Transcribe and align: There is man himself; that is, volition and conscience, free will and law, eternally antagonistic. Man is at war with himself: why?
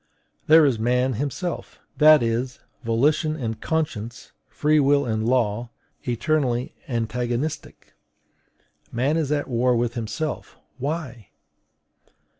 There 0.47 0.65
is 0.65 0.79
man 0.79 1.13
himself; 1.13 1.77
that 1.97 2.23
is, 2.23 2.59
volition 2.83 3.35
and 3.35 3.61
conscience, 3.61 4.31
free 4.49 4.79
will 4.79 5.05
and 5.05 5.27
law, 5.27 5.69
eternally 6.07 6.73
antagonistic. 6.87 7.93
Man 8.91 9.15
is 9.15 9.31
at 9.31 9.47
war 9.47 9.75
with 9.75 9.93
himself: 9.93 10.57
why? 10.79 11.27